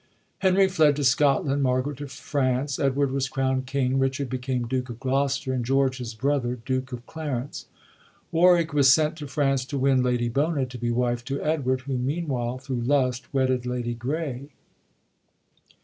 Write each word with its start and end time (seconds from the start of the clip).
Henry 0.39 0.67
fled 0.67 0.95
to 0.95 1.03
Scotland, 1.03 1.61
Margaret 1.61 1.97
to 1.97 2.07
France; 2.07 2.79
Edward 2.79 3.11
was 3.11 3.29
crownd 3.29 3.67
king; 3.67 3.99
Richard 3.99 4.31
became 4.31 4.65
Duke 4.67 4.89
of 4.89 4.99
Gloster, 4.99 5.53
and 5.53 5.63
George, 5.63 5.99
his 5.99 6.15
brother, 6.15 6.57
Duke 6.65 6.91
of 6.91 7.05
Clarence. 7.05 7.67
Warwick 8.31 8.73
was 8.73 8.91
sent 8.91 9.15
to 9.17 9.27
France 9.27 9.63
to 9.65 9.77
win 9.77 10.01
Lady 10.01 10.27
Bona 10.27 10.65
to 10.65 10.77
be 10.79 10.89
wife 10.89 11.23
to 11.25 11.39
Edward, 11.43 11.81
who 11.81 11.99
meanwhile, 11.99 12.57
thru 12.57 12.77
lust, 12.77 13.31
wedded 13.31 13.67
Lady 13.67 13.93
Grey. 13.93 14.49